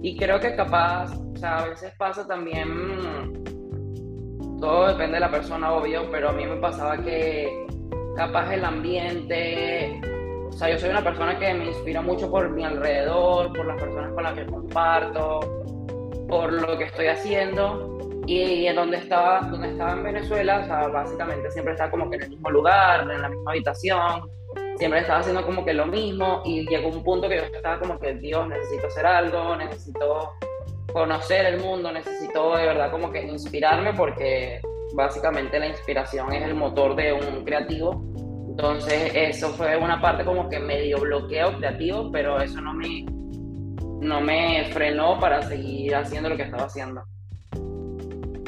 y 0.02 0.18
creo 0.18 0.40
que 0.40 0.56
capaz, 0.56 1.14
o 1.14 1.36
sea, 1.36 1.60
a 1.60 1.68
veces 1.68 1.94
pasa 1.98 2.26
también, 2.26 3.44
todo 4.60 4.88
depende 4.88 5.16
de 5.16 5.20
la 5.20 5.32
persona, 5.32 5.74
obvio, 5.74 6.10
pero 6.10 6.30
a 6.30 6.34
mí 6.34 6.46
me 6.46 6.56
pasaba 6.58 7.02
que 7.04 7.68
capaz 8.16 8.54
el 8.54 8.64
ambiente, 8.64 10.00
o 10.48 10.52
sea, 10.54 10.70
yo 10.70 10.80
soy 10.80 10.90
una 10.90 11.04
persona 11.04 11.38
que 11.38 11.54
me 11.54 11.66
inspira 11.66 12.02
mucho 12.02 12.32
por 12.32 12.50
mi 12.50 12.64
alrededor, 12.64 13.52
por 13.54 13.66
las 13.66 13.82
personas 13.82 14.14
con 14.14 14.24
las 14.24 14.34
que 14.34 14.46
comparto, 14.46 15.40
por 16.30 16.54
lo 16.54 16.78
que 16.78 16.86
estoy 16.86 17.08
haciendo 17.08 17.99
y 18.30 18.68
en 18.68 18.76
donde 18.76 18.98
estaba, 18.98 19.42
donde 19.42 19.70
estaba 19.70 19.94
en 19.94 20.04
Venezuela, 20.04 20.60
o 20.60 20.66
sea, 20.66 20.88
básicamente 20.88 21.50
siempre 21.50 21.74
estaba 21.74 21.90
como 21.90 22.12
que 22.12 22.18
en 22.18 22.24
el 22.24 22.30
mismo 22.30 22.52
lugar, 22.52 23.10
en 23.10 23.24
la 23.24 23.30
misma 23.30 23.52
habitación, 23.52 24.30
siempre 24.78 25.00
estaba 25.00 25.22
haciendo 25.22 25.44
como 25.44 25.66
que 25.66 25.74
lo 25.74 25.88
mismo 25.88 26.44
y 26.46 26.64
llegó 26.70 26.90
un 26.90 27.04
punto 27.04 27.28
que 27.28 27.38
yo 27.38 27.44
estaba 27.44 27.80
como 27.80 27.98
que, 28.00 28.14
Dios, 28.14 28.48
necesito 28.48 28.86
hacer 28.86 29.08
algo, 29.08 29.56
necesito 29.56 30.34
conocer 30.94 31.48
el 31.48 31.60
mundo, 31.60 31.92
necesito 31.92 32.56
de 32.56 32.68
verdad 32.68 32.92
como 32.92 33.12
que 33.12 33.24
inspirarme 33.24 33.94
porque 33.96 34.62
básicamente 34.94 35.58
la 35.58 35.68
inspiración 35.68 36.32
es 36.32 36.44
el 36.44 36.54
motor 36.54 36.96
de 36.96 37.14
un 37.14 37.44
creativo. 37.44 38.04
Entonces 38.48 39.12
eso 39.16 39.50
fue 39.50 39.76
una 39.76 40.00
parte 40.00 40.24
como 40.24 40.48
que 40.50 40.60
medio 40.60 41.00
bloqueo 41.00 41.58
creativo, 41.58 42.12
pero 42.12 42.40
eso 42.40 42.62
no 42.62 42.76
me, 42.76 43.06
no 44.02 44.22
me 44.22 44.70
frenó 44.72 45.20
para 45.20 45.42
seguir 45.42 45.96
haciendo 45.96 46.30
lo 46.30 46.38
que 46.38 46.44
estaba 46.44 46.66
haciendo. 46.66 47.02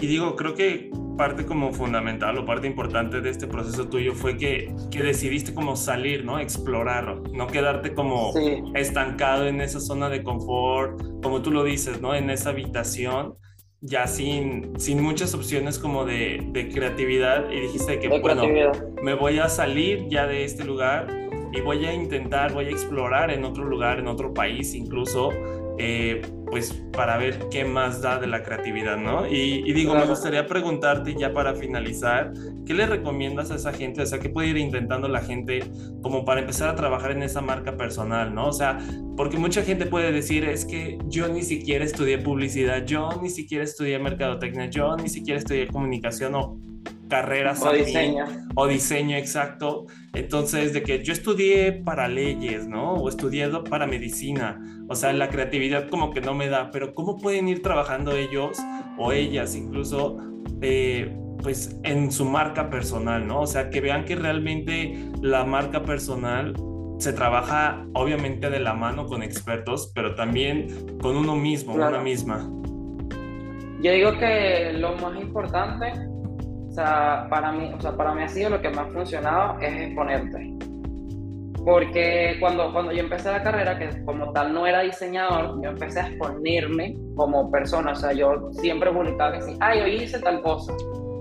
Y 0.01 0.07
digo, 0.07 0.35
creo 0.35 0.55
que 0.55 0.89
parte 1.15 1.45
como 1.45 1.71
fundamental 1.71 2.35
o 2.39 2.45
parte 2.45 2.65
importante 2.65 3.21
de 3.21 3.29
este 3.29 3.45
proceso 3.45 3.87
tuyo 3.87 4.13
fue 4.15 4.35
que, 4.35 4.73
que 4.89 5.03
decidiste 5.03 5.53
como 5.53 5.75
salir, 5.75 6.25
¿no? 6.25 6.39
Explorarlo, 6.39 7.21
no 7.31 7.45
quedarte 7.45 7.93
como 7.93 8.33
estancado 8.73 9.47
en 9.47 9.61
esa 9.61 9.79
zona 9.79 10.09
de 10.09 10.23
confort, 10.23 10.99
como 11.21 11.43
tú 11.43 11.51
lo 11.51 11.63
dices, 11.63 12.01
¿no? 12.01 12.15
En 12.15 12.31
esa 12.31 12.49
habitación, 12.49 13.35
ya 13.81 14.07
sin, 14.07 14.79
sin 14.79 15.03
muchas 15.03 15.35
opciones 15.35 15.77
como 15.77 16.03
de, 16.05 16.47
de 16.51 16.69
creatividad 16.69 17.51
y 17.51 17.59
dijiste 17.61 17.99
que, 17.99 18.07
bueno, 18.07 18.43
me 19.03 19.13
voy 19.13 19.37
a 19.37 19.49
salir 19.49 20.07
ya 20.09 20.25
de 20.25 20.43
este 20.43 20.63
lugar 20.63 21.07
y 21.53 21.61
voy 21.61 21.85
a 21.85 21.93
intentar, 21.93 22.53
voy 22.53 22.65
a 22.65 22.69
explorar 22.69 23.29
en 23.29 23.43
otro 23.43 23.65
lugar, 23.65 23.99
en 23.99 24.07
otro 24.07 24.33
país 24.33 24.73
incluso, 24.73 25.29
eh, 25.77 26.21
pues 26.51 26.73
para 26.91 27.17
ver 27.17 27.47
qué 27.49 27.63
más 27.63 28.01
da 28.01 28.19
de 28.19 28.27
la 28.27 28.43
creatividad, 28.43 28.97
¿no? 28.97 29.27
Y, 29.27 29.71
digo, 29.73 29.95
me 29.95 30.05
gustaría 30.05 30.45
preguntarte 30.45 31.15
ya 31.15 31.33
para 31.33 31.55
finalizar, 31.55 32.33
¿qué 32.65 32.73
le 32.73 32.85
recomiendas 32.85 33.51
a 33.51 33.55
esa 33.55 33.71
gente? 33.71 34.01
O 34.01 34.05
sea, 34.05 34.19
¿qué 34.19 34.29
puede 34.29 34.49
ir 34.49 34.57
intentando 34.57 35.07
la 35.07 35.21
gente 35.21 35.63
como 36.01 36.25
para 36.25 36.41
empezar 36.41 36.69
a 36.69 36.75
trabajar 36.75 37.11
en 37.11 37.23
esa 37.23 37.41
marca 37.41 37.77
personal, 37.77 38.35
¿no? 38.35 38.47
O 38.47 38.53
sea, 38.53 38.79
porque 39.15 39.37
mucha 39.37 39.63
gente 39.63 39.85
puede 39.85 40.11
decir, 40.11 40.43
es 40.43 40.65
que 40.65 40.97
yo 41.07 41.29
ni 41.29 41.43
siquiera 41.43 41.85
estudié 41.85 42.17
publicidad, 42.17 42.85
yo 42.85 43.09
ni 43.21 43.29
siquiera 43.29 43.63
estudié 43.63 43.97
mercadotecnia, 43.97 44.69
yo 44.69 44.97
ni 44.97 45.09
siquiera 45.09 45.39
estudié 45.39 45.67
comunicación 45.67 46.35
o 46.35 46.59
carreras 47.11 47.61
o 47.61 47.73
diseño. 47.73 48.25
o 48.55 48.67
diseño 48.67 49.17
exacto. 49.17 49.85
Entonces, 50.13 50.71
de 50.71 50.81
que 50.81 51.03
yo 51.03 51.11
estudié 51.11 51.73
para 51.73 52.07
leyes, 52.07 52.67
¿no? 52.67 52.93
O 52.93 53.09
estudié 53.09 53.49
para 53.69 53.85
medicina. 53.85 54.59
O 54.87 54.95
sea, 54.95 55.11
la 55.11 55.27
creatividad 55.29 55.89
como 55.89 56.11
que 56.11 56.21
no 56.21 56.33
me 56.33 56.47
da, 56.47 56.71
pero 56.71 56.95
¿cómo 56.95 57.17
pueden 57.17 57.49
ir 57.49 57.61
trabajando 57.61 58.15
ellos 58.15 58.57
o 58.97 59.11
ellas 59.11 59.55
incluso? 59.55 60.17
Eh, 60.61 61.13
pues 61.43 61.77
en 61.83 62.11
su 62.11 62.23
marca 62.23 62.69
personal, 62.69 63.27
¿no? 63.27 63.41
O 63.41 63.47
sea, 63.47 63.69
que 63.69 63.81
vean 63.81 64.05
que 64.05 64.15
realmente 64.15 65.11
la 65.21 65.43
marca 65.43 65.83
personal 65.83 66.53
se 66.97 67.11
trabaja 67.11 67.85
obviamente 67.93 68.49
de 68.49 68.59
la 68.59 68.73
mano 68.73 69.07
con 69.07 69.21
expertos, 69.21 69.91
pero 69.93 70.15
también 70.15 70.97
con 71.01 71.17
uno 71.17 71.35
mismo, 71.35 71.73
una 71.73 71.99
misma. 71.99 72.49
Yo 73.81 73.91
digo 73.91 74.11
que 74.19 74.73
lo 74.73 74.95
más 74.97 75.19
importante 75.19 76.10
o 76.71 76.73
sea, 76.73 77.27
para 77.29 77.51
mí, 77.51 77.69
o 77.77 77.81
sea, 77.81 77.97
para 77.97 78.15
mí 78.15 78.23
ha 78.23 78.29
sido 78.29 78.49
lo 78.49 78.61
que 78.61 78.69
más 78.69 78.87
ha 78.87 78.91
funcionado 78.91 79.59
es 79.59 79.73
exponerte. 79.73 80.55
Porque 81.65 82.37
cuando, 82.39 82.71
cuando 82.71 82.93
yo 82.93 83.01
empecé 83.01 83.29
la 83.29 83.43
carrera, 83.43 83.77
que 83.77 83.89
como 84.05 84.31
tal 84.31 84.53
no 84.53 84.65
era 84.65 84.79
diseñador, 84.79 85.61
yo 85.61 85.69
empecé 85.69 85.99
a 85.99 86.07
exponerme 86.07 86.95
como 87.17 87.51
persona. 87.51 87.91
O 87.91 87.95
sea, 87.95 88.13
yo 88.13 88.53
siempre 88.53 88.89
publicaba 88.89 89.33
que 89.33 89.41
sí, 89.41 89.57
ay, 89.59 89.81
hoy 89.81 89.95
hice 90.03 90.19
tal 90.19 90.41
cosa. 90.41 90.73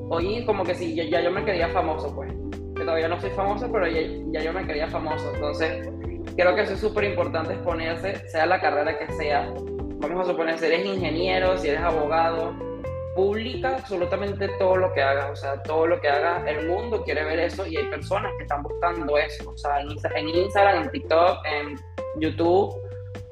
Hoy 0.09 0.45
como 0.47 0.63
que 0.63 0.77
sí, 0.77 0.95
ya, 0.95 1.21
yo 1.21 1.33
me 1.33 1.45
quería 1.45 1.69
famoso, 1.71 2.15
pues. 2.15 2.33
Que 2.77 2.85
todavía 2.85 3.09
no 3.09 3.21
soy 3.21 3.31
famoso, 3.31 3.69
pero 3.73 3.89
ya, 3.89 4.03
ya 4.31 4.45
yo 4.45 4.53
me 4.53 4.65
quería 4.65 4.87
famoso. 4.87 5.33
Entonces, 5.35 5.91
creo 6.37 6.55
que 6.55 6.63
eso 6.63 6.75
es 6.75 6.81
súper 6.81 7.05
importante 7.05 7.55
exponerse, 7.55 8.29
sea 8.29 8.47
la 8.47 8.61
carrera 8.61 8.97
que 8.97 9.13
sea. 9.15 9.53
Vamos 9.99 10.29
a 10.29 10.31
suponer 10.31 10.59
si 10.59 10.67
eres 10.67 10.87
ingeniero, 10.87 11.59
si 11.59 11.69
eres 11.69 11.81
abogado, 11.81 12.55
publica 13.15 13.77
absolutamente 13.77 14.49
todo 14.59 14.77
lo 14.77 14.93
que 14.93 15.03
hagas, 15.03 15.31
o 15.31 15.37
sea, 15.37 15.63
todo 15.63 15.87
lo 15.87 16.01
que 16.01 16.09
hagas, 16.09 16.47
el 16.47 16.69
mundo 16.69 17.03
quiere 17.03 17.25
ver 17.25 17.41
eso 17.41 17.67
y 17.67 17.77
hay 17.77 17.87
personas 17.87 18.33
que 18.37 18.45
están 18.45 18.63
buscando 18.63 19.19
eso, 19.19 19.51
o 19.51 19.57
sea, 19.57 19.81
en, 19.81 20.29
Instagram, 20.29 20.85
en 20.85 20.91
TikTok, 20.91 21.39
en 21.47 21.77
YouTube, 22.21 22.75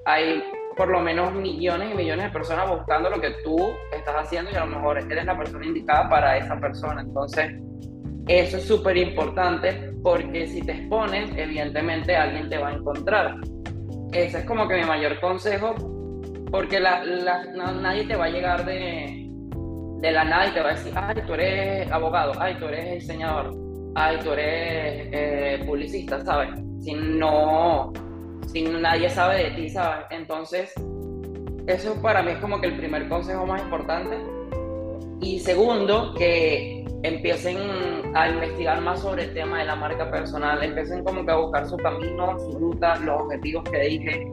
hay 0.04 0.42
por 0.76 0.88
lo 0.88 1.00
menos 1.00 1.32
millones 1.32 1.92
y 1.92 1.94
millones 1.94 2.26
de 2.26 2.30
personas 2.30 2.68
buscando 2.68 3.11
lo 3.11 3.20
que 3.20 3.30
tú 3.42 3.56
estás 3.92 4.14
haciendo 4.16 4.50
y 4.50 4.54
a 4.54 4.64
lo 4.64 4.76
mejor 4.76 4.99
eres 4.99 5.25
la 5.25 5.37
persona 5.37 5.66
indicada 5.66 6.08
para 6.08 6.37
esa 6.37 6.58
persona. 6.61 7.00
Entonces, 7.00 7.50
eso 8.28 8.58
es 8.58 8.64
súper 8.64 8.97
importante 8.97 9.92
porque 10.04 10.47
si 10.47 10.62
te 10.62 10.73
expones, 10.73 11.30
evidentemente 11.37 12.14
alguien 12.14 12.49
te 12.49 12.58
va 12.58 12.68
a 12.68 12.75
encontrar. 12.75 13.37
Ese 14.12 14.38
es 14.38 14.44
como 14.44 14.68
que 14.68 14.76
mi 14.76 14.85
mayor 14.85 15.18
consejo, 15.18 15.75
porque 16.50 16.78
la, 16.78 17.02
nadie 17.82 18.06
te 18.06 18.14
va 18.14 18.26
a 18.26 18.30
llegar 18.30 18.64
de, 18.64 19.27
de 20.00 20.12
la 20.12 20.25
nada 20.25 20.47
y 20.47 20.50
te 20.52 20.61
va 20.61 20.71
a 20.71 20.75
decir, 20.75 20.93
ay, 20.95 21.23
tú 21.26 21.35
eres 21.35 21.90
abogado, 21.90 22.33
ay, 22.38 22.57
tú 22.59 22.67
eres 22.67 23.00
diseñador, 23.00 23.55
ay, 23.95 24.19
tú 24.23 24.33
eres 24.33 25.09
eh, 25.12 25.64
publicista, 25.67 26.25
¿sabes? 26.25 26.50
Si 26.81 26.95
no, 26.95 27.93
si 28.47 28.62
nadie 28.62 29.11
sabe 29.11 29.45
de 29.45 29.50
ti, 29.50 29.69
¿sabes? 29.69 30.07
Entonces, 30.11 30.73
eso 31.67 32.00
para 32.00 32.23
mí 32.23 32.33
es 32.33 32.38
como 32.38 32.61
que 32.61 32.69
el 32.69 32.76
primer 32.76 33.09
consejo 33.09 33.45
más 33.45 33.61
importante. 33.61 34.17
Y 35.21 35.40
segundo, 35.40 36.14
que 36.14 36.87
empiecen 37.02 37.59
a 38.14 38.28
investigar 38.28 38.81
más 38.81 39.00
sobre 39.00 39.25
el 39.25 39.35
tema 39.35 39.59
de 39.59 39.64
la 39.67 39.75
marca 39.75 40.11
personal, 40.11 40.62
empiecen 40.62 41.02
como 41.02 41.26
que 41.26 41.33
a 41.33 41.37
buscar 41.37 41.69
su 41.69 41.76
camino, 41.76 42.38
su 42.38 42.52
ruta, 42.52 42.97
los 43.00 43.23
objetivos 43.23 43.64
que 43.64 43.81
dije, 43.81 44.33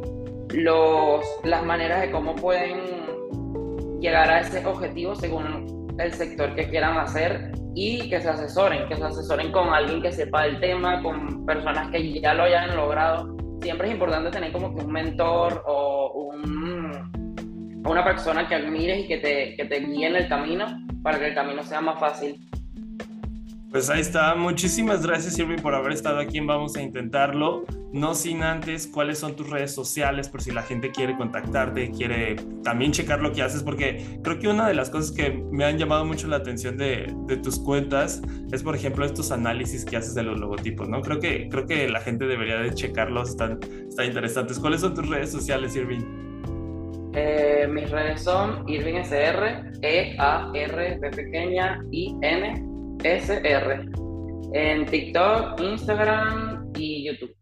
los, 0.54 1.26
las 1.44 1.64
maneras 1.64 2.02
de 2.02 2.12
cómo 2.12 2.36
pueden 2.36 3.15
llegar 4.06 4.30
a 4.30 4.42
ese 4.42 4.64
objetivo 4.66 5.16
según 5.16 5.88
el 5.98 6.14
sector 6.14 6.54
que 6.54 6.70
quieran 6.70 6.98
hacer 6.98 7.52
y 7.74 8.08
que 8.08 8.22
se 8.22 8.30
asesoren, 8.30 8.88
que 8.88 8.96
se 8.96 9.04
asesoren 9.04 9.52
con 9.52 9.70
alguien 9.70 10.02
que 10.02 10.12
sepa 10.12 10.46
el 10.46 10.60
tema, 10.60 11.02
con 11.02 11.44
personas 11.46 11.90
que 11.90 12.22
ya 12.22 12.36
lo 12.36 12.44
hayan 12.44 12.76
logrado. 12.76 13.36
Siempre 13.62 13.88
es 13.88 13.94
importante 13.94 14.30
tener 14.30 14.52
como 14.52 14.76
que 14.76 14.84
un 14.84 14.92
mentor 14.92 15.64
o 15.66 16.30
un, 16.30 17.82
una 17.84 18.04
persona 18.04 18.48
que 18.48 18.56
admires 18.56 19.06
y 19.06 19.08
que 19.08 19.18
te, 19.18 19.56
que 19.56 19.66
te 19.66 19.80
guíe 19.80 20.08
en 20.08 20.16
el 20.18 20.28
camino 20.28 20.66
para 21.02 21.18
que 21.18 21.28
el 21.30 21.34
camino 21.34 21.64
sea 21.64 21.82
más 21.82 22.00
fácil. 22.00 22.48
Pues 23.76 23.90
ahí 23.90 24.00
está. 24.00 24.36
Muchísimas 24.36 25.06
gracias, 25.06 25.38
Irving, 25.38 25.58
por 25.58 25.76
haber 25.76 25.92
estado 25.92 26.20
aquí 26.20 26.40
Vamos 26.40 26.78
a 26.78 26.82
Intentarlo. 26.82 27.66
No 27.92 28.16
sin 28.16 28.42
antes, 28.42 28.88
¿cuáles 28.88 29.20
son 29.20 29.36
tus 29.36 29.50
redes 29.50 29.74
sociales 29.74 30.30
por 30.30 30.42
si 30.42 30.52
la 30.52 30.62
gente 30.62 30.92
quiere 30.92 31.18
contactarte, 31.18 31.92
quiere 31.92 32.38
también 32.64 32.94
checar 32.94 33.20
lo 33.20 33.34
que 33.34 33.42
haces? 33.42 33.64
Porque 33.64 34.02
creo 34.24 34.40
que 34.40 34.48
una 34.48 34.70
de 34.70 34.76
las 34.76 34.90
cosas 34.90 35.12
que 35.12 35.30
me 35.52 35.66
han 35.66 35.78
llamado 35.78 36.06
mucho 36.06 36.26
la 36.28 36.38
atención 36.38 36.78
de, 36.78 37.14
tus 37.44 37.60
cuentas 37.60 38.22
es, 38.50 38.64
por 38.64 38.78
ejemplo, 38.78 39.04
estos 39.04 39.34
análisis 39.34 39.84
que 39.84 39.98
haces 39.98 40.16
de 40.16 40.24
los 40.24 40.40
logotipos, 40.40 40.88
¿no? 40.88 41.02
Creo 41.02 41.20
que, 41.20 41.50
creo 41.50 41.68
que 41.68 41.90
la 41.90 42.00
gente 42.00 42.28
debería 42.28 42.60
de 42.60 42.74
checarlos, 42.74 43.32
están, 43.32 43.60
están 43.90 44.06
interesantes. 44.06 44.58
¿Cuáles 44.58 44.80
son 44.80 44.94
tus 44.94 45.10
redes 45.10 45.34
sociales, 45.34 45.76
Irving? 45.76 47.12
Eh, 47.14 47.68
mis 47.70 47.92
redes 47.92 48.24
son 48.24 48.64
Irving 48.70 49.02
SR, 49.02 49.74
E 49.82 50.16
A 50.18 50.50
R 50.54 50.98
P 51.02 51.10
pequeña 51.10 51.84
I 51.92 52.16
N 52.22 52.75
SR 53.06 53.86
en 54.54 54.86
TikTok, 54.88 55.62
Instagram 55.62 56.72
y 56.76 57.06
YouTube. 57.06 57.36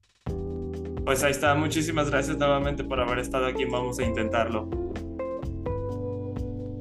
Pues 1.06 1.24
ahí 1.24 1.32
está, 1.32 1.56
muchísimas 1.56 2.12
gracias 2.12 2.38
nuevamente 2.38 2.84
por 2.84 3.00
haber 3.00 3.20
estado 3.20 3.46
aquí, 3.46 3.64
vamos 3.66 3.98
a 4.00 4.04
intentarlo. 4.04 4.83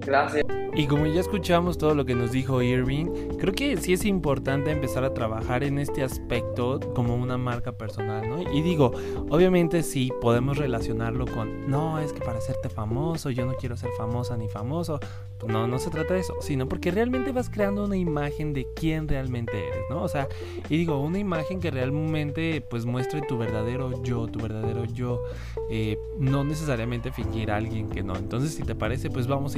Gracias. 0.05 0.45
Y 0.75 0.87
como 0.87 1.05
ya 1.05 1.21
escuchamos 1.21 1.77
todo 1.77 1.95
lo 1.95 2.07
que 2.07 2.15
nos 2.15 2.33
dijo 2.33 2.63
Irving, 2.63 3.37
creo 3.39 3.53
que 3.53 3.77
sí 3.77 3.93
es 3.93 4.07
importante 4.07 4.71
empezar 4.71 5.05
a 5.05 5.13
trabajar 5.13 5.65
en 5.65 5.79
este 5.79 6.03
aspecto 6.03 6.81
como 6.95 7.15
una 7.15 7.37
marca 7.37 7.73
personal, 7.73 8.27
¿no? 8.27 8.41
Y 8.51 8.63
digo, 8.63 8.93
obviamente 9.29 9.83
sí 9.83 10.11
podemos 10.23 10.57
relacionarlo 10.57 11.27
con, 11.27 11.71
no, 11.71 11.99
es 11.99 12.15
que 12.15 12.21
para 12.21 12.39
hacerte 12.39 12.71
famoso, 12.71 13.29
yo 13.29 13.45
no 13.45 13.53
quiero 13.55 13.77
ser 13.77 13.91
famosa 13.99 14.39
ni 14.39 14.49
famoso. 14.49 14.99
No, 15.47 15.67
no 15.67 15.79
se 15.79 15.91
trata 15.91 16.15
de 16.15 16.21
eso, 16.21 16.35
sino 16.41 16.69
porque 16.69 16.91
realmente 16.91 17.33
vas 17.33 17.51
creando 17.51 17.85
una 17.85 17.97
imagen 17.97 18.53
de 18.53 18.67
quién 18.77 19.09
realmente 19.09 19.53
eres, 19.53 19.83
¿no? 19.91 20.03
O 20.03 20.09
sea, 20.09 20.29
y 20.71 20.77
digo, 20.79 21.01
una 21.01 21.19
imagen 21.19 21.61
que 21.61 21.71
realmente 21.71 22.61
pues 22.61 22.87
muestre 22.87 23.21
tu 23.23 23.37
verdadero 23.37 24.03
yo, 24.05 24.27
tu 24.29 24.39
verdadero 24.39 24.85
yo, 24.85 25.21
eh, 25.69 25.99
no 26.19 26.45
necesariamente 26.45 27.11
fingir 27.13 27.51
a 27.51 27.57
alguien 27.57 27.91
que 27.91 28.03
no. 28.03 28.17
Entonces, 28.17 28.55
si 28.55 28.63
te 28.63 28.75
parece, 28.75 29.11
pues 29.11 29.27
vamos 29.27 29.57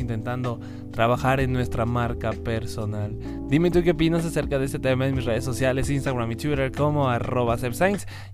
trabajar 0.93 1.41
en 1.41 1.53
nuestra 1.53 1.85
marca 1.87 2.33
personal. 2.33 3.17
Dime 3.49 3.71
tú 3.71 3.83
qué 3.83 3.93
opinas 3.93 4.25
acerca 4.25 4.59
de 4.59 4.67
este 4.67 4.79
tema 4.79 5.07
en 5.07 5.15
mis 5.15 5.25
redes 5.25 5.45
sociales, 5.45 5.91
Instagram 5.91 6.31
y 6.33 6.37
Twitter 6.37 6.73
como 6.73 7.09
arroba 7.09 7.57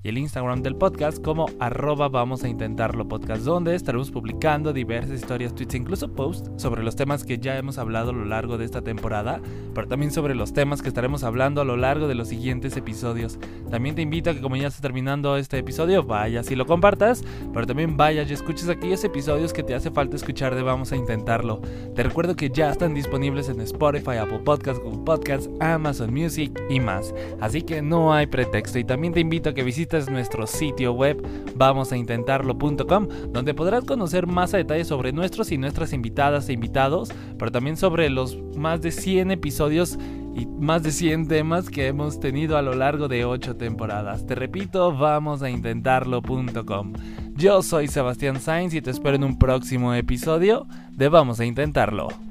y 0.03 0.09
el 0.09 0.19
Instagram 0.19 0.63
del 0.63 0.77
podcast 0.77 1.23
como 1.23 1.47
arroba 1.59 2.09
vamos 2.09 2.45
a 2.45 2.49
intentarlo 2.49 3.09
podcast, 3.09 3.43
donde 3.43 3.75
estaremos 3.75 4.11
publicando 4.11 4.73
diversas 4.73 5.21
historias, 5.21 5.55
tweets 5.55 5.75
e 5.75 5.77
incluso 5.79 6.13
posts 6.13 6.51
sobre 6.57 6.83
los 6.83 6.97
temas 6.97 7.25
que 7.25 7.39
ya 7.39 7.59
hemos 7.59 7.79
hablado 7.79 8.11
a 8.11 8.15
lo 8.15 8.25
largo 8.25 8.57
de 8.57 8.65
esta 8.65 8.83
temporada, 8.83 9.41
pero 9.75 9.89
también 9.89 10.11
sobre 10.11 10.35
los 10.35 10.53
temas 10.53 10.83
que 10.83 10.89
estaremos 10.89 11.23
hablando 11.23 11.61
a 11.61 11.65
lo 11.65 11.77
largo 11.77 12.09
de 12.09 12.15
los 12.15 12.29
siguientes 12.29 12.77
episodios. 12.77 13.39
También 13.71 13.95
te 13.95 14.03
invito 14.03 14.31
a 14.31 14.35
que 14.35 14.41
como 14.41 14.57
ya 14.57 14.69
está 14.69 14.81
terminando 14.81 15.37
este 15.37 15.59
episodio, 15.59 16.03
vayas 16.03 16.51
y 16.51 16.57
lo 16.57 16.67
compartas, 16.67 17.23
pero 17.53 17.67
también 17.67 17.97
vayas 17.97 18.31
y 18.31 18.35
escuches 18.35 18.69
aquellos 18.69 19.03
episodios 19.05 19.53
que 19.53 19.63
te 19.63 19.75
hace 19.75 19.91
falta 19.91 20.17
escuchar 20.17 20.55
de 20.55 20.63
Vamos 20.63 20.93
a 20.93 20.97
Intentarlo. 20.97 21.61
Te 21.95 22.03
recuerdo 22.05 22.37
que 22.37 22.51
ya 22.51 22.71
están 22.71 22.95
disponibles 22.95 23.49
en 23.49 23.61
Spotify, 23.61 24.17
Apple 24.21 24.41
Podcasts, 24.45 24.83
Google 24.83 25.05
Podcasts, 25.05 25.51
Amazon 25.61 26.15
Music 26.15 26.53
y 26.71 26.79
más. 26.81 27.15
Así 27.41 27.63
que 27.63 27.83
no 27.83 28.13
hay 28.13 28.27
pretexto 28.27 28.79
y 28.79 28.85
también 28.85 29.13
te 29.13 29.21
invito 29.21 29.51
a 29.51 29.55
que 29.55 29.65
visites 29.65 30.09
nuestro 30.09 30.47
sitio 30.47 30.93
web 30.93 31.21
vamosaintentarlo.com 31.57 33.09
donde 33.33 33.55
podrás 33.55 33.85
conocer 33.85 34.27
más 34.27 34.55
a 34.55 34.59
detalle 34.59 34.85
sobre 34.85 35.13
nuestros 35.13 35.51
y 35.53 35.59
nuestras 35.59 35.93
invitadas 35.93 36.49
e 36.49 36.53
invitados, 36.53 37.13
pero 37.39 37.51
también 37.51 37.77
sobre 37.77 38.09
los 38.09 38.39
más 38.57 38.81
de 38.81 38.93
100 38.93 39.33
episodios 39.33 39.99
y 40.35 40.47
más 40.47 40.83
de 40.83 40.93
100 40.93 41.29
temas 41.29 41.69
que 41.71 41.89
hemos 41.89 42.21
tenido 42.21 42.57
a 42.57 42.63
lo 42.63 42.75
largo 42.75 43.09
de 43.09 43.25
8 43.25 43.57
temporadas. 43.57 44.27
Te 44.27 44.35
repito, 44.37 44.97
vamosaintentarlo.com. 44.97 46.93
Yo 47.41 47.63
soy 47.63 47.89
Sebastián 47.89 48.39
Sainz 48.39 48.75
y 48.75 48.83
te 48.83 48.91
espero 48.91 49.17
en 49.17 49.25
un 49.25 49.39
próximo 49.39 49.95
episodio 49.95 50.67
de 50.91 51.09
Vamos 51.09 51.41
a 51.41 51.47
Intentarlo. 51.47 52.30